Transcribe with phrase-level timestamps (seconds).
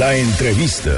[0.00, 0.92] La entrevista.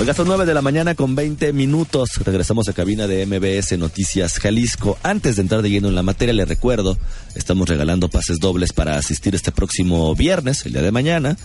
[0.00, 2.16] Oiga, son 9 de la mañana con 20 minutos.
[2.24, 4.96] Regresamos a cabina de MBS Noticias Jalisco.
[5.02, 6.96] Antes de entrar de lleno en la materia, le recuerdo,
[7.34, 11.36] estamos regalando pases dobles para asistir este próximo viernes, el día de mañana,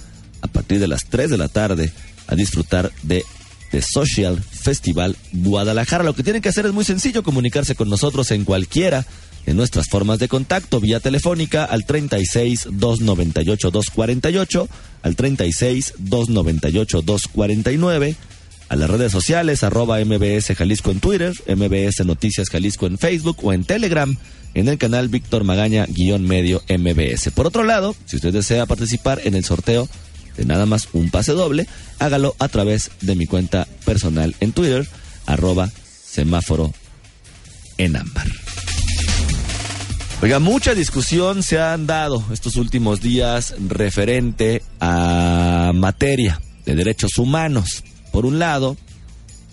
[0.42, 1.91] a partir de las 3 de la tarde,
[2.28, 3.25] a disfrutar de
[3.71, 6.05] The Social Festival Guadalajara.
[6.05, 9.05] Lo que tienen que hacer es muy sencillo, comunicarse con nosotros en cualquiera
[9.46, 14.69] en nuestras formas de contacto vía telefónica al 36 298 248,
[15.01, 18.15] al 36 298 249,
[18.70, 23.53] a las redes sociales arroba MBS Jalisco en Twitter, MBS Noticias Jalisco en Facebook o
[23.53, 24.17] en Telegram
[24.53, 27.31] en el canal Víctor Magaña guion medio MBS.
[27.31, 29.89] Por otro lado, si usted desea participar en el sorteo
[30.37, 31.67] de nada más un pase doble,
[31.99, 34.87] hágalo a través de mi cuenta personal en Twitter,
[35.25, 35.71] arroba
[36.03, 36.73] semáforo
[37.77, 38.42] en ámbar.
[40.22, 47.84] Oiga, mucha discusión se han dado estos últimos días referente a materia de derechos humanos.
[48.12, 48.77] Por un lado,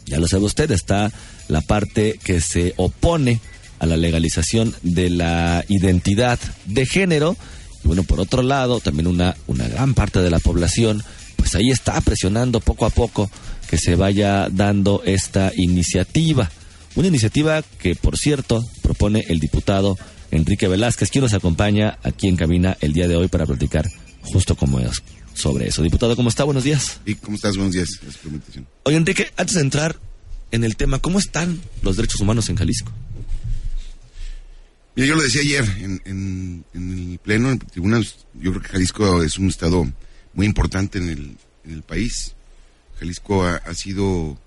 [0.07, 1.11] ya lo sabe usted, está
[1.49, 3.41] la parte que se opone
[3.81, 7.37] a la legalización de la identidad de género.
[7.83, 11.03] Y bueno, por otro lado, también una, una gran parte de la población,
[11.37, 13.31] pues ahí está presionando poco a poco
[13.69, 16.51] que se vaya dando esta iniciativa.
[16.95, 19.97] Una iniciativa que, por cierto, propone el diputado
[20.31, 23.89] Enrique Velázquez, quien nos acompaña aquí en cabina el día de hoy para platicar
[24.23, 25.03] justo como es
[25.35, 25.83] sobre eso.
[25.83, 26.45] Diputado, ¿cómo está?
[26.45, 27.01] Buenos días.
[27.05, 27.57] ¿Y cómo estás?
[27.57, 27.89] Buenos días.
[28.85, 29.97] Oye, Enrique, antes de entrar
[30.51, 32.93] en el tema, ¿cómo están los derechos humanos en Jalisco?
[34.95, 35.65] Mira, yo lo decía ayer
[36.05, 39.91] en, el pleno, en tribunal, yo creo que Jalisco es un estado
[40.35, 42.35] muy importante en el, país.
[42.99, 44.39] Jalisco ha, sido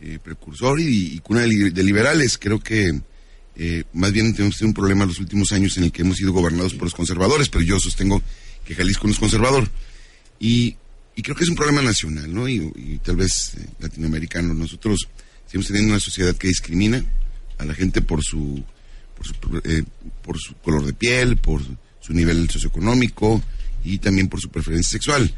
[0.00, 2.38] eh, precursor y, y, cuna de liberales.
[2.38, 3.00] Creo que
[3.56, 6.32] eh, más bien tenemos un problema en los últimos años en el que hemos sido
[6.32, 8.22] gobernados por los conservadores, pero yo sostengo
[8.64, 9.68] que Jalisco no es conservador.
[10.38, 10.76] Y,
[11.22, 12.48] creo que es un problema nacional, ¿no?
[12.48, 14.54] Y, tal vez eh, latinoamericano.
[14.54, 15.08] Nosotros
[15.46, 17.04] seguimos teniendo una sociedad que discrimina
[17.58, 18.62] a la gente por su,
[19.16, 19.84] por su, eh,
[20.22, 21.62] por su color de piel, por
[22.00, 23.42] su nivel socioeconómico
[23.84, 25.32] y también por su preferencia sexual.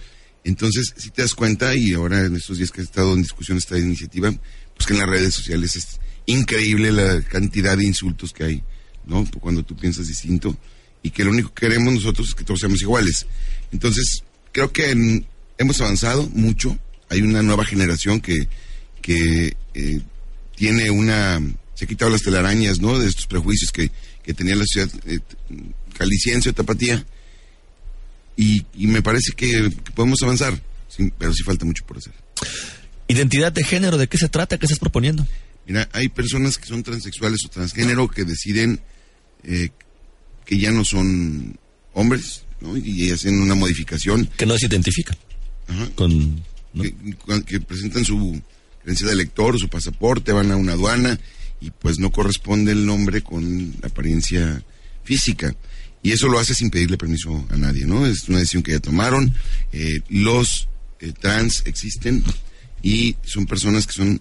[0.44, 3.56] Entonces, si te das cuenta, y ahora en estos días que ha estado en discusión
[3.58, 4.32] esta iniciativa,
[4.84, 8.62] pues que en las redes sociales es, increíble la cantidad de insultos que hay,
[9.06, 9.28] ¿no?
[9.40, 10.56] Cuando tú piensas distinto
[11.02, 13.26] y que lo único que queremos nosotros es que todos seamos iguales.
[13.72, 15.22] Entonces, creo que
[15.58, 16.78] hemos avanzado mucho.
[17.10, 18.48] Hay una nueva generación que,
[19.02, 20.00] que eh,
[20.56, 21.42] tiene una...
[21.74, 22.98] Se ha quitado las telarañas, ¿no?
[22.98, 23.90] De estos prejuicios que,
[24.22, 25.18] que tenía la ciudad eh,
[25.92, 27.04] caliciense o tapatía.
[28.36, 30.58] Y, y me parece que, podemos avanzar,
[31.18, 32.14] pero sí falta mucho por hacer.
[33.08, 33.98] ¿Identidad de género?
[33.98, 34.58] ¿De qué se trata?
[34.58, 35.26] ¿Qué estás proponiendo?
[35.66, 38.80] Mira, hay personas que son transexuales o transgénero que deciden
[39.42, 39.70] eh,
[40.44, 41.58] que ya no son
[41.92, 42.76] hombres, ¿no?
[42.76, 44.26] Y hacen una modificación.
[44.36, 45.16] Que no se identifican.
[45.68, 45.88] Ajá.
[45.94, 46.42] Con,
[47.46, 48.40] que, presentan su
[48.82, 51.18] credencial de elector, su pasaporte, van a una aduana
[51.60, 54.62] y pues no corresponde el nombre con la apariencia
[55.04, 55.54] física.
[56.02, 58.06] Y eso lo hace sin pedirle permiso a nadie, ¿no?
[58.06, 59.34] Es una decisión que ya tomaron.
[59.72, 60.68] Eh, los
[61.00, 62.22] eh, trans existen
[62.84, 64.20] y son personas que son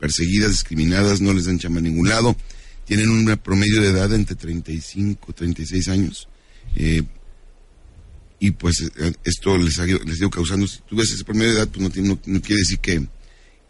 [0.00, 2.36] perseguidas, discriminadas, no les dan chamba a ningún lado,
[2.84, 6.28] tienen un promedio de edad entre 35, 36 años.
[6.74, 7.04] Eh,
[8.40, 11.58] y pues eh, esto les ha, les ido causando, si tú ves ese promedio de
[11.58, 13.06] edad, pues no, no, quiere decir que,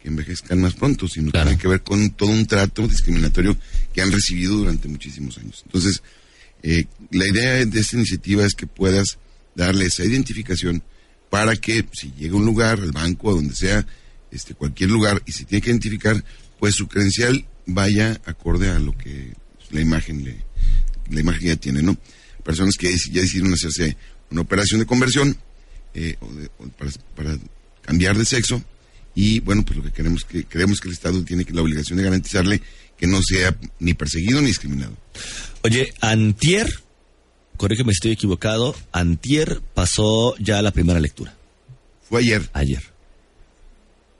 [0.03, 3.55] envejezcan más pronto, sino que tiene que ver con todo un trato discriminatorio
[3.93, 5.61] que han recibido durante muchísimos años.
[5.67, 6.01] Entonces,
[6.63, 9.19] eh, la idea de esta iniciativa es que puedas
[9.53, 10.81] darle esa identificación
[11.29, 13.85] para que si llega a un lugar, al banco, a donde sea,
[14.31, 16.23] este, cualquier lugar y se tiene que identificar,
[16.59, 19.33] pues su credencial vaya acorde a lo que
[19.71, 20.37] la imagen le,
[21.09, 21.97] la imagen ya tiene, ¿no?
[22.43, 23.97] Personas que ya decidieron hacerse
[24.29, 25.37] una operación de conversión
[25.93, 26.15] eh,
[27.15, 27.37] para,
[27.81, 28.63] cambiar de sexo
[29.13, 31.97] y bueno, pues lo que queremos que creemos que el Estado tiene que la obligación
[31.97, 32.61] de garantizarle
[32.97, 34.95] que no sea ni perseguido ni discriminado.
[35.63, 36.81] Oye, antier,
[37.57, 41.35] corrígeme si estoy equivocado, antier pasó ya la primera lectura.
[42.07, 42.49] Fue ayer.
[42.53, 42.90] Ayer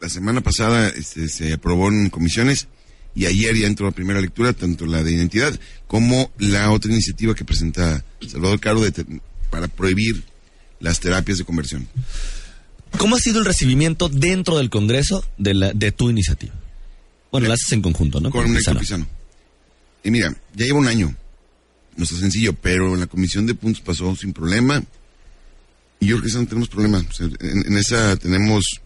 [0.02, 2.68] la semana pasada este, se aprobó en comisiones
[3.14, 5.58] y ayer ya entró la primera lectura, tanto la de identidad
[5.88, 8.82] como la otra iniciativa que presenta Salvador Caro
[9.50, 10.24] para prohibir
[10.80, 11.88] las terapias de conversión.
[12.98, 16.54] ¿Cómo ha sido el recibimiento dentro del Congreso de, la, de tu iniciativa?
[17.32, 18.32] Bueno, la haces en conjunto, ¿no?
[18.32, 19.08] Con, Héctor Pizano.
[20.04, 21.16] Y mira, ya lleva un año.
[21.96, 24.84] No está sencillo, pero en la comisión de puntos pasó sin problema.
[26.00, 27.06] Y yo creo que esa no tenemos problema.
[27.40, 28.81] en, esa tenemos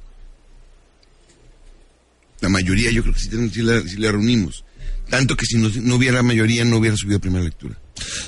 [2.41, 4.63] la mayoría yo creo que sí, la, reunimos.
[5.09, 7.77] Tanto que si no, hubiera mayoría no hubiera subido a primera lectura.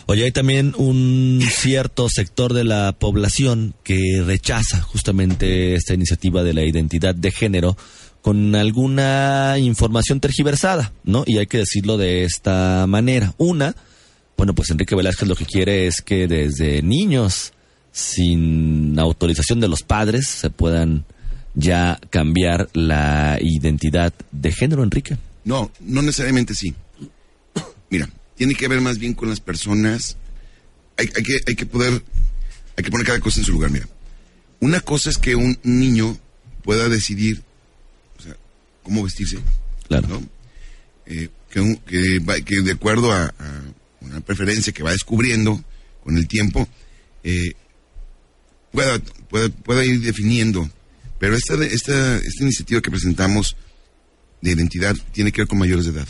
[0.05, 6.53] Oye, hay también un cierto sector de la población que rechaza justamente esta iniciativa de
[6.53, 7.77] la identidad de género
[8.21, 11.23] con alguna información tergiversada, ¿no?
[11.25, 13.33] Y hay que decirlo de esta manera.
[13.37, 13.75] Una,
[14.37, 17.53] bueno, pues Enrique Velázquez lo que quiere es que desde niños,
[17.91, 21.05] sin autorización de los padres, se puedan
[21.57, 25.17] ya cambiar la identidad de género, Enrique.
[25.43, 26.75] No, no necesariamente sí.
[27.89, 30.17] Mira, tiene que ver más bien con las personas.
[30.97, 32.03] Hay, que, hay que poder,
[32.77, 33.71] hay que poner cada cosa en su lugar.
[33.71, 33.87] Mira,
[34.59, 36.15] una cosa es que un niño
[36.63, 37.41] pueda decidir,
[38.19, 38.37] o sea,
[38.83, 39.39] cómo vestirse.
[39.87, 40.07] Claro.
[40.09, 40.23] ¿no?
[41.07, 41.79] Eh, que,
[42.45, 43.33] que, de acuerdo a,
[44.01, 45.63] una preferencia que va descubriendo
[46.03, 46.67] con el tiempo,
[47.23, 47.53] eh,
[48.71, 50.69] pueda, pueda, pueda ir definiendo
[51.19, 53.55] pero esta, esta, esta iniciativa que presentamos
[54.41, 56.07] de identidad tiene que ver con mayores de edad.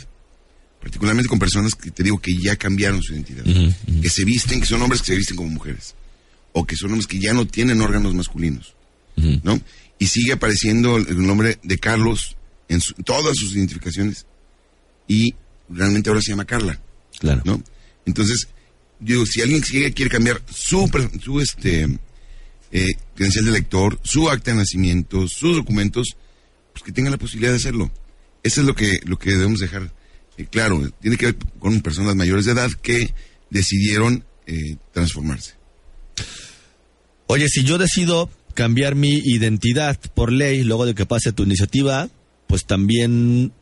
[0.80, 3.44] Particularmente con personas que te digo que ya cambiaron su identidad.
[4.00, 5.94] Que se visten, que son hombres que se visten como mujeres.
[6.52, 8.74] O que son hombres que ya no tienen órganos masculinos.
[9.16, 9.60] ¿No?
[9.98, 12.36] Y sigue apareciendo el nombre de Carlos
[12.68, 14.26] en, todas sus identificaciones.
[15.08, 15.34] Y
[15.68, 16.80] realmente ahora se llama Carla.
[17.18, 17.42] Claro.
[17.44, 17.62] ¿No?
[18.06, 18.46] Entonces,
[19.00, 20.88] digo, si alguien quiere cambiar su,
[21.20, 21.88] su este,
[22.72, 26.16] eh, credencial de lector, su acta de nacimiento, sus documentos,
[26.72, 27.90] pues que tengan la posibilidad de hacerlo.
[28.42, 29.92] Eso es lo que, lo que debemos dejar
[30.38, 30.88] eh, claro.
[31.00, 33.12] Tiene que ver con personas mayores de edad que
[33.50, 35.54] decidieron eh, transformarse.
[37.26, 42.08] Oye, si yo decido cambiar mi identidad por ley luego de que pase tu iniciativa,
[42.46, 43.52] pues también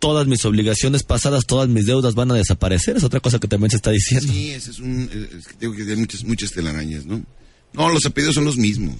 [0.00, 2.96] todas mis obligaciones pasadas, todas mis deudas van a desaparecer.
[2.96, 4.32] Es otra cosa que también se está diciendo.
[4.32, 5.08] Sí, ese es un.
[5.38, 7.24] Es que tengo que hay muchas, muchas telarañas, ¿no?
[7.72, 8.96] No, los apellidos son los mismos.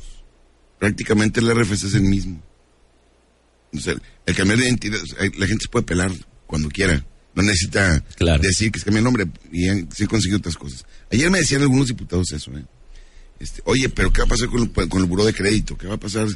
[0.78, 2.40] Prácticamente el RFC es el mismo.
[3.74, 3.94] O sea,
[4.26, 6.12] el cambiar de identidad, la gente se puede pelar
[6.46, 7.04] cuando quiera.
[7.34, 8.04] No necesita
[8.40, 10.84] decir que se cambia el nombre y se han conseguido otras cosas.
[11.10, 12.64] Ayer me decían algunos diputados eso, ¿eh?
[13.38, 15.78] Este, oye, pero ¿qué va a pasar con el, con el buró de crédito?
[15.78, 16.26] ¿Qué va a pasar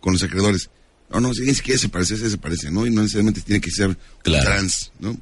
[0.00, 0.70] con los acreedores?
[1.10, 2.86] No, no, si alguien quiere separarse, se parece, ¿no?
[2.86, 5.18] Y no necesariamente tiene que ser trans, ¿no?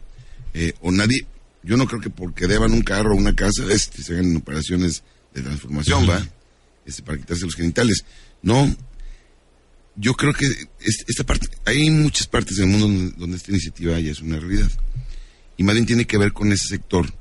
[0.53, 1.27] Eh, o nadie,
[1.63, 5.03] yo no creo que porque deban un carro o una casa, este, se hagan operaciones
[5.35, 6.27] de transformación, ¿va?
[6.85, 8.05] Este, para quitarse los genitales.
[8.43, 8.75] No,
[9.97, 10.47] yo creo que
[10.81, 14.71] esta parte, hay muchas partes del mundo donde, esta iniciativa ya es una realidad.
[15.57, 17.13] Y más bien tiene que ver con ese sector,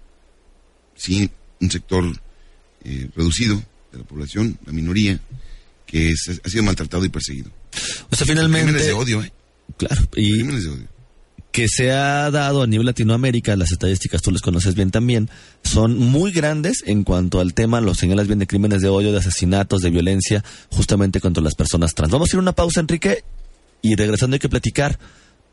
[0.96, 1.30] sí,
[1.62, 2.04] un sector
[2.84, 5.20] eh, reducido de la población, la minoría,
[5.86, 7.52] que ha sido maltratado y perseguido.
[8.12, 8.66] O sea, finalmente...
[8.66, 9.34] Crímenes de odio, ¿eh?
[9.78, 10.34] Claro, y...
[10.34, 10.88] Crímenes de odio.
[11.52, 15.30] Que se ha dado a nivel Latinoamérica, las estadísticas tú las conoces bien también,
[15.64, 19.20] son muy grandes en cuanto al tema, lo señalas bien, de crímenes de odio, de
[19.20, 22.12] asesinatos, de violencia, justamente contra las personas trans.
[22.12, 23.24] Vamos a ir a una pausa, Enrique,
[23.82, 25.00] y regresando hay que platicar,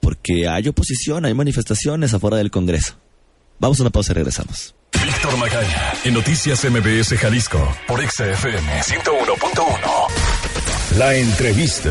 [0.00, 2.96] porque hay oposición, hay manifestaciones afuera del Congreso.
[3.60, 4.74] Vamos a una pausa y regresamos.
[5.30, 10.98] Magaña, en Noticias MBS Jalisco, por XFM 101.1.
[10.98, 11.90] La entrevista.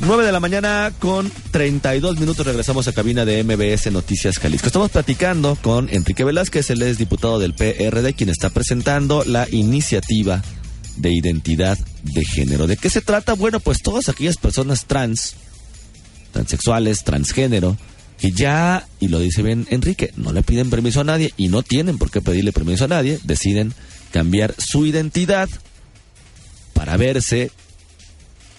[0.00, 4.66] 9 de la mañana con 32 minutos regresamos a cabina de MBS Noticias Jalisco.
[4.66, 10.42] Estamos platicando con Enrique Velázquez, él es diputado del PRD, quien está presentando la iniciativa
[10.96, 12.66] de identidad de género.
[12.66, 13.32] ¿De qué se trata?
[13.32, 15.36] Bueno, pues todas aquellas personas trans,
[16.32, 17.78] transexuales, transgénero,
[18.24, 21.62] que ya, y lo dice bien Enrique, no le piden permiso a nadie y no
[21.62, 23.74] tienen por qué pedirle permiso a nadie, deciden
[24.12, 25.50] cambiar su identidad
[26.72, 27.50] para verse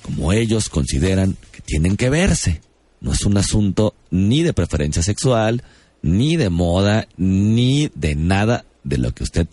[0.04, 2.62] como ellos consideran que tienen que verse.
[3.02, 5.64] No es un asunto ni de preferencia sexual,
[6.04, 9.48] ni de moda, ni de nada de lo que a usted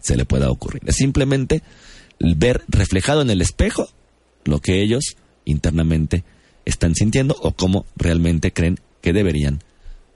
[0.00, 0.82] se le pueda ocurrir.
[0.86, 1.64] Es simplemente
[2.20, 3.88] ver reflejado en el espejo
[4.44, 6.22] lo que ellos internamente
[6.64, 9.62] están sintiendo o cómo realmente creen que deberían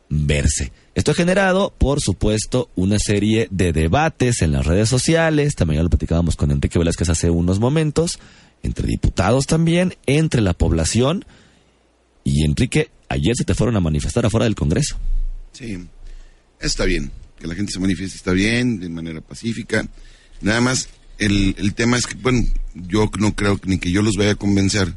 [0.08, 0.72] verse.
[0.94, 5.82] Esto ha generado, por supuesto, una serie de debates en las redes sociales, también ya
[5.84, 8.18] lo platicábamos con Enrique Velázquez hace unos momentos,
[8.62, 11.24] entre diputados también, entre la población.
[12.24, 14.98] Y Enrique, ayer se te fueron a manifestar afuera del Congreso.
[15.52, 15.78] Sí,
[16.60, 19.88] está bien, que la gente se manifieste está bien, de manera pacífica.
[20.40, 22.44] Nada más, el, el tema es que, bueno,
[22.74, 24.92] yo no creo ni que yo los vaya a convencer,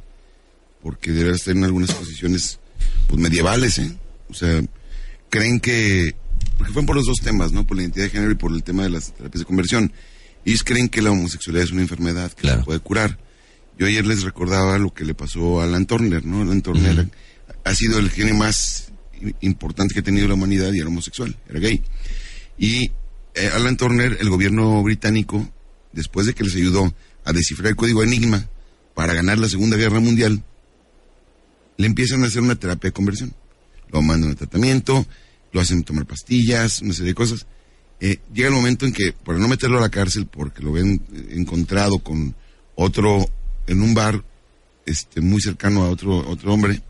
[0.82, 2.60] porque debe estar en algunas posiciones
[3.08, 3.96] pues medievales, ¿eh?
[4.30, 4.62] O sea,
[5.30, 6.16] creen que,
[6.58, 7.66] porque fueron por los dos temas, ¿no?
[7.66, 9.94] Por la identidad de género y por el tema de las terapias de conversión.
[10.46, 13.18] Ellos creen que la homosexualidad es una enfermedad que se puede curar.
[13.78, 16.42] Yo ayer les recordaba lo que le pasó a Alan Turner, ¿no?
[16.42, 17.10] Alan Turner
[17.64, 18.92] ha sido el genio más
[19.42, 21.82] importante que ha tenido la humanidad y era homosexual, era gay.
[22.58, 22.92] Y
[23.36, 25.50] eh, Alan Turner, el gobierno británico,
[25.92, 28.48] después de que les ayudó a descifrar el código Enigma
[28.94, 30.44] para ganar la Segunda Guerra Mundial,
[31.78, 33.34] le empiezan a hacer una terapia de conversión.
[33.92, 35.06] Lo mandan a tratamiento,
[35.52, 37.46] lo hacen tomar pastillas, una serie de cosas.
[38.00, 41.02] Eh, llega el momento en que, para no meterlo a la cárcel, porque lo ven
[41.14, 42.36] eh, encontrado con
[42.76, 43.30] otro
[43.68, 44.24] en un bar
[44.86, 46.82] este, muy cercano a otro, otro hombre,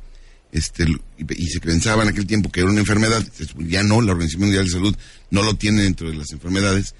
[0.52, 0.86] este,
[1.18, 3.26] y, se pensaba en aquel tiempo que era una enfermedad,
[3.68, 4.96] ya no, la Organización Mundial de Salud
[5.32, 6.94] no lo tiene dentro de las enfermedades,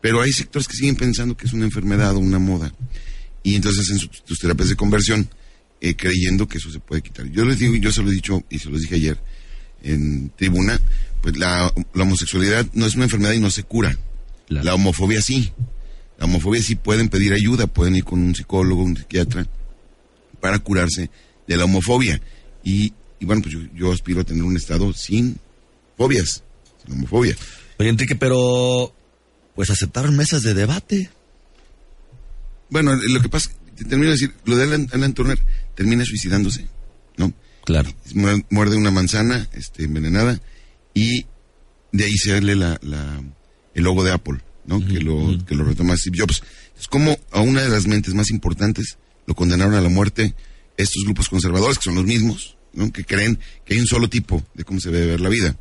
[0.00, 2.72] pero hay sectores que siguen pensando que es una enfermedad o una moda,
[3.42, 5.28] y entonces hacen sus, terapias de conversión
[5.82, 7.26] eh, creyendo que eso se puede quitar.
[7.26, 9.18] Yo les digo, yo se lo he dicho y se lo dije ayer
[9.82, 10.80] en tribuna,
[11.20, 13.98] pues la, homosexualidad no es una enfermedad y no se cura.
[14.48, 15.52] La homofobia sí.
[16.18, 19.44] La homofobia sí pueden pedir ayuda, pueden ir con un psicólogo, un psiquiatra,
[20.40, 21.10] para curarse
[21.48, 22.20] de la homofobia.
[22.62, 25.36] Y, bueno, pues yo, aspiro a tener un estado sin
[25.96, 26.44] fobias,
[26.84, 27.36] sin homofobia.
[27.78, 28.94] Oye, Enrique, pero
[29.56, 31.10] pues aceptaron mesas de debate.
[32.70, 35.40] Bueno, lo que pasa, te termino de decir, lo de Alan, Turner
[35.74, 36.66] termina suicidándose,
[37.16, 37.32] ¿no?
[37.64, 37.90] Claro.
[38.50, 40.40] Muerde una manzana este, envenenada
[40.94, 41.26] y
[41.92, 43.22] de ahí se la, la,
[43.74, 44.84] el logo de Apple, ¿no?
[44.84, 46.42] que, lo, que lo retoma Steve Jobs.
[46.78, 50.34] Es como a una de las mentes más importantes lo condenaron a la muerte
[50.76, 52.92] estos grupos conservadores, que son los mismos, ¿no?
[52.92, 55.56] que creen que hay un solo tipo de cómo se debe ver la vida.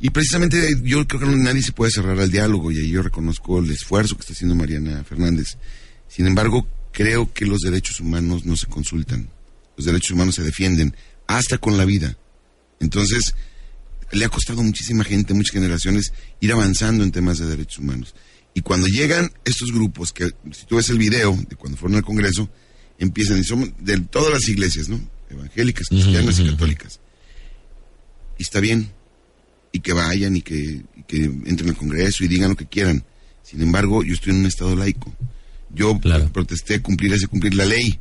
[0.00, 3.60] Y precisamente yo creo que nadie se puede cerrar al diálogo y ahí yo reconozco
[3.60, 5.56] el esfuerzo que está haciendo Mariana Fernández.
[6.08, 9.28] Sin embargo, creo que los derechos humanos no se consultan.
[9.76, 12.16] Los derechos humanos se defienden hasta con la vida.
[12.80, 13.34] Entonces,
[14.12, 18.14] le ha costado a muchísima gente, muchas generaciones, ir avanzando en temas de derechos humanos.
[18.54, 22.02] Y cuando llegan estos grupos, que si tú ves el video de cuando fueron al
[22.02, 22.48] Congreso,
[22.98, 24.98] empiezan, y son de todas las iglesias, ¿no?
[25.28, 27.00] Evangélicas, cristianas y católicas.
[28.38, 28.90] Y está bien,
[29.70, 30.82] y que vayan y que,
[31.44, 33.04] entren al Congreso y digan lo que quieran.
[33.42, 35.14] Sin embargo, yo estoy en un Estado laico.
[35.74, 35.98] Yo
[36.32, 37.98] protesté cumplir ese cumplir la ley.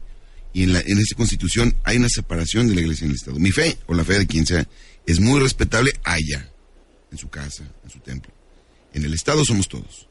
[0.53, 3.39] Y en, la, en esa constitución hay una separación de la iglesia y el Estado.
[3.39, 4.67] Mi fe, o la fe de quien sea,
[5.05, 6.49] es muy respetable allá,
[7.11, 8.33] en su casa, en su templo.
[8.93, 10.07] En el Estado somos todos.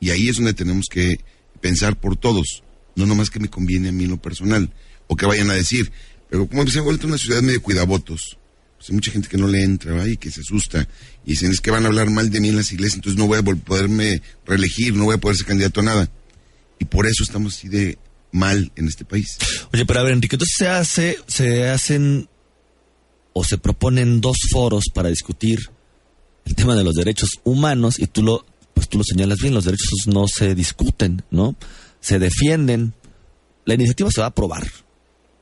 [0.00, 1.20] Y ahí es donde tenemos que
[1.60, 2.62] pensar por todos,
[2.96, 4.72] no nomás que me conviene a mí en lo personal,
[5.06, 5.90] o que vayan a decir,
[6.28, 8.38] pero como se ha vuelto una ciudad medio cuidabotos,
[8.76, 10.86] pues hay mucha gente que no le entra y que se asusta,
[11.24, 13.26] y dicen, es que van a hablar mal de mí en las iglesias, entonces no
[13.26, 16.10] voy a poderme reelegir, no voy a poder ser candidato a nada.
[16.78, 17.98] Y por eso estamos así de
[18.32, 19.38] mal en este país.
[19.72, 22.28] Oye, pero a ver, Enrique, entonces se hace, se hacen
[23.32, 25.70] o se proponen dos foros para discutir
[26.44, 29.64] el tema de los derechos humanos y tú lo, pues tú lo señalas bien, los
[29.64, 31.56] derechos no se discuten, ¿no?
[32.00, 32.94] Se defienden.
[33.64, 34.66] La iniciativa se va a aprobar.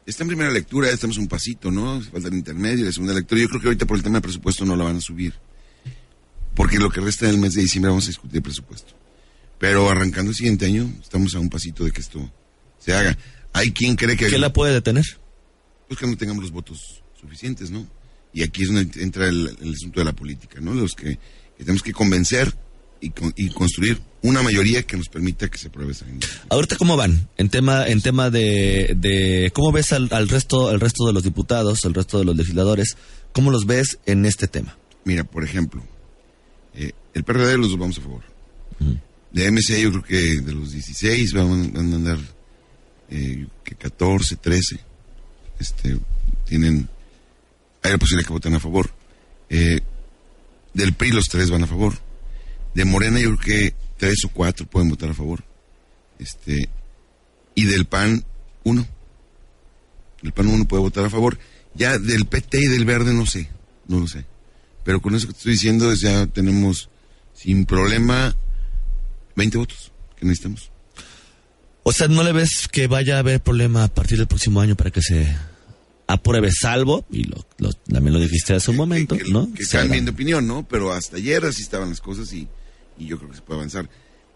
[0.06, 2.00] Está en primera lectura, ya estamos un pasito, ¿no?
[2.00, 3.40] Falta el intermedio, la segunda lectura.
[3.40, 5.34] Yo creo que ahorita por el tema de presupuesto no la van a subir.
[6.54, 8.94] Porque lo que resta del mes de diciembre vamos a discutir el presupuesto.
[9.58, 12.30] Pero arrancando el siguiente año, estamos a un pasito de que esto
[12.78, 13.16] se haga.
[13.52, 14.26] Hay quien cree que...
[14.26, 15.04] ¿Qué la puede detener?
[15.88, 17.86] Pues que no tengamos los votos suficientes, ¿no?
[18.32, 20.74] Y aquí es donde entra el, asunto de la política, ¿no?
[20.74, 21.18] Los que,
[21.56, 22.52] tenemos que convencer
[23.00, 23.10] y,
[23.50, 26.06] construir una mayoría que nos permita que se apruebe esa
[26.48, 31.12] Ahorita cómo van en tema en tema de, cómo ves al, resto al resto de
[31.12, 32.96] los diputados, al resto de los legisladores,
[33.32, 34.78] cómo los ves en este tema.
[35.04, 35.84] Mira, por ejemplo,
[36.74, 38.22] eh, el PRD los vamos a favor.
[39.34, 42.18] De MC yo creo que de los 16 van, a andar
[43.10, 44.78] eh, que 14, 13,
[45.58, 45.98] este,
[46.46, 46.88] tienen
[47.82, 48.90] hay la posibilidad que voten a favor.
[49.50, 49.80] Eh,
[50.72, 51.94] del PRI los tres van a favor.
[52.74, 55.42] De Morena yo creo que tres o cuatro pueden votar a favor.
[56.20, 56.68] Este,
[57.56, 58.24] y del PAN
[58.62, 58.86] uno.
[60.22, 61.40] Del PAN uno puede votar a favor.
[61.74, 63.50] Ya del PT y del Verde no sé,
[63.88, 64.24] no lo sé.
[64.84, 66.88] Pero con eso que te estoy diciendo ya tenemos
[67.34, 68.36] sin problema
[69.36, 70.70] 20 votos que necesitamos.
[71.82, 74.74] O sea, ¿no le ves que vaya a haber problema a partir del próximo año
[74.74, 75.34] para que se
[76.06, 77.44] apruebe salvo, y lo,
[77.90, 79.52] también lo dijiste hace un momento, ¿no?
[79.52, 80.66] Que cambien de opinión, ¿no?
[80.66, 82.48] Pero hasta ayer así estaban las cosas y,
[82.98, 83.88] yo creo que se puede avanzar.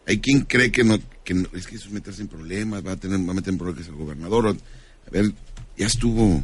[0.06, 2.96] Hay quien cree que no, que es que eso es meterse en problemas, va a
[2.96, 4.56] tener, va a meter en problemas el gobernador.
[5.06, 5.32] A ver,
[5.76, 6.42] ya estuvo,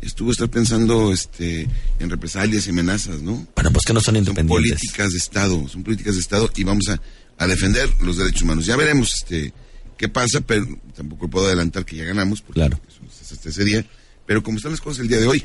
[0.00, 3.46] estuvo estar pensando este en represalias y amenazas, ¿no?
[3.54, 4.78] Bueno, pues que no son independientes.
[4.78, 7.00] Son políticas de Estado, son políticas de Estado y vamos a,
[7.38, 8.66] a defender los derechos humanos.
[8.66, 9.52] Ya veremos este
[9.96, 12.80] qué pasa, pero tampoco puedo adelantar que ya ganamos, porque claro.
[12.88, 13.00] eso,
[13.32, 13.86] hasta ese día
[14.26, 15.44] pero como están las cosas el día de hoy,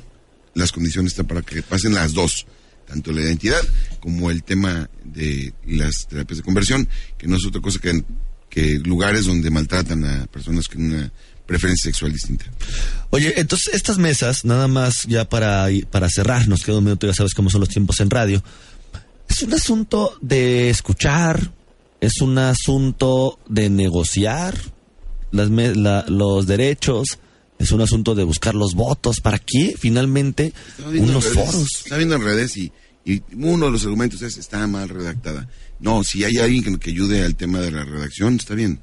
[0.55, 2.45] las condiciones están para que pasen las dos,
[2.87, 3.61] tanto la identidad
[3.99, 8.03] como el tema de las terapias de conversión, que no es otra cosa que,
[8.49, 11.11] que lugares donde maltratan a personas con una
[11.51, 12.45] preferencia sexual distinta.
[13.09, 17.13] Oye, entonces estas mesas, nada más ya para, para cerrar, nos queda un minuto, ya
[17.13, 18.41] sabes cómo son los tiempos en radio,
[19.27, 21.51] es un asunto de escuchar,
[21.99, 24.57] es un asunto de negociar
[25.31, 25.49] las,
[26.09, 27.19] los derechos,
[27.59, 29.19] es un asunto de buscar los votos.
[29.19, 30.53] ¿Para qué finalmente
[30.85, 31.67] unos foros?
[31.83, 32.71] Está viendo en redes y,
[33.03, 35.47] Y uno de los argumentos es, está mal redactada.
[35.79, 38.79] No, si hay alguien que, que ayude al tema de la redacción, está bien.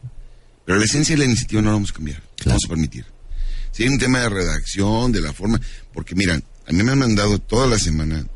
[0.68, 3.06] Pero la esencia de la iniciativa no la vamos a cambiar, la vamos a permitir.
[3.72, 5.58] Si hay un tema de redacción, de la forma,
[5.94, 8.26] porque miran, a mí me han mandado toda la semana,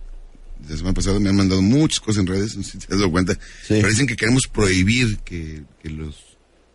[0.67, 3.01] la semana pasada me han mandado muchas cosas en redes, no sé si te has
[3.01, 6.17] dado cuenta, pero dicen que queremos prohibir que, que los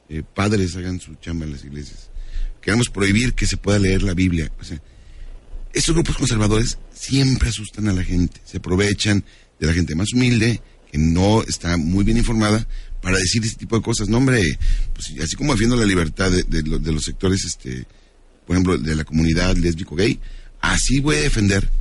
[0.10, 2.12] eh, padres hagan su chamba en las iglesias.
[2.62, 4.52] Queremos prohibir que se pueda leer la Biblia.
[4.62, 4.80] O sea,
[5.74, 9.26] estos grupos conservadores siempre asustan a la gente, se aprovechan
[9.60, 10.62] de la gente más humilde,
[10.92, 12.68] que no está muy bien informada,
[13.08, 14.10] para decir este tipo de cosas.
[14.10, 14.60] No, hombre,
[14.94, 17.86] pues, así como defiendo la libertad de, de, de, los sectores, este,
[18.46, 20.20] por ejemplo, de la comunidad lésbico-gay,
[20.60, 21.72] así voy a defender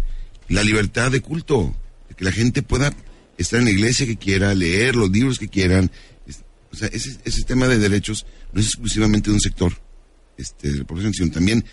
[0.49, 1.75] la libertad de culto,
[2.09, 2.95] de que la gente pueda
[3.39, 5.91] estar en la iglesia que quiera, leer los libros que quieran.
[6.71, 9.73] O sea, ese, ese tema de derechos no es exclusivamente de un sector
[10.39, 11.65] este, de la población, sino también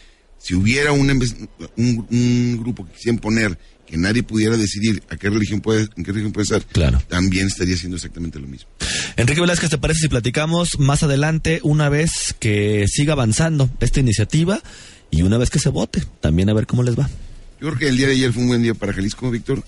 [0.43, 3.57] si hubiera un, un, un, grupo que quisiera poner
[3.87, 7.01] que nadie pudiera decidir a qué religión puede, en qué religión puede ser, claro.
[7.07, 8.67] también estaría haciendo exactamente lo mismo.
[9.15, 14.61] Enrique Velázquez, ¿te parece si platicamos más adelante, una vez que siga avanzando esta iniciativa
[15.11, 17.09] y una vez que se vote, también a ver cómo les va?
[17.61, 19.63] Yo creo que el día de ayer fue un buen día para Jalisco, Víctor,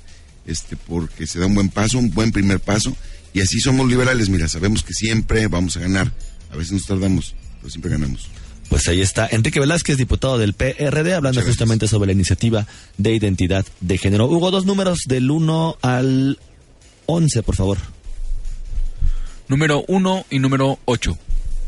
[0.45, 2.97] este, porque se da un buen paso, un buen primer paso,
[3.33, 6.11] y así somos liberales, mira, sabemos que siempre vamos a ganar,
[6.51, 8.27] a veces nos tardamos, pero siempre ganamos.
[8.69, 11.91] Pues ahí está Enrique Velázquez, diputado del PRD, hablando Muchas justamente gracias.
[11.91, 12.67] sobre la iniciativa
[12.97, 14.25] de identidad de género.
[14.27, 16.39] Hugo, dos números del 1 al
[17.05, 17.77] 11, por favor.
[19.47, 21.17] Número 1 y número 8.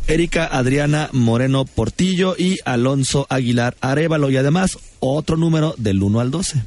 [0.07, 4.29] Erika Adriana Moreno Portillo y Alonso Aguilar Arevalo.
[4.29, 6.63] Y además, otro número del 1 al 12.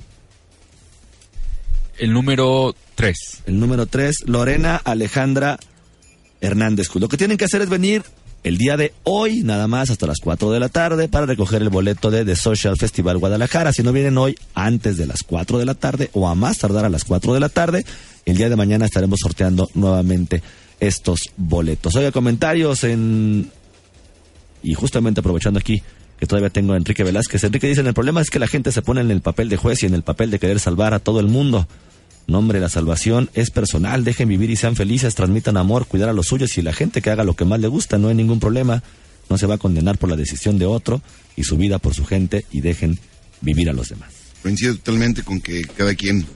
[1.98, 3.16] El número 3.
[3.46, 5.58] El número 3, Lorena Alejandra
[6.40, 6.88] Hernández.
[6.94, 8.02] Lo que tienen que hacer es venir
[8.42, 11.68] el día de hoy, nada más hasta las 4 de la tarde, para recoger el
[11.68, 13.72] boleto de The Social Festival Guadalajara.
[13.72, 16.84] Si no vienen hoy antes de las 4 de la tarde o a más tardar
[16.84, 17.84] a las 4 de la tarde,
[18.24, 20.42] el día de mañana estaremos sorteando nuevamente
[20.78, 21.94] estos boletos.
[21.96, 23.50] Oiga, comentarios en...
[24.62, 25.82] Y justamente aprovechando aquí
[26.18, 27.44] que todavía tengo a Enrique Velázquez.
[27.44, 29.82] Enrique dice, el problema es que la gente se pone en el papel de juez
[29.82, 31.66] y en el papel de querer salvar a todo el mundo.
[32.26, 34.04] No, hombre, la salvación es personal.
[34.04, 37.10] Dejen vivir y sean felices, transmitan amor, cuidar a los suyos y la gente que
[37.10, 38.82] haga lo que más le gusta, no hay ningún problema.
[39.28, 41.02] No se va a condenar por la decisión de otro
[41.36, 42.98] y su vida por su gente y dejen
[43.40, 44.12] vivir a los demás.
[44.42, 46.26] Coincido totalmente con que cada quien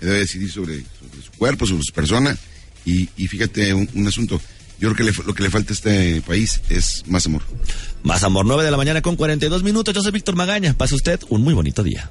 [0.00, 2.36] debe decidir sobre, sobre su cuerpo, sobre su persona.
[2.84, 4.40] Y, y fíjate un, un, asunto.
[4.80, 7.42] Yo creo que le, lo que le falta a este país es más amor.
[8.02, 9.94] Más amor, 9 de la mañana con 42 minutos.
[9.94, 10.74] Yo soy Víctor Magaña.
[10.74, 12.10] Pase usted un muy bonito día.